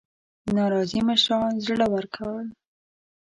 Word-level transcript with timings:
ناراضي 0.55 0.99
مشران 1.09 1.53
زړه 1.65 1.85
ورکړل. 1.95 2.47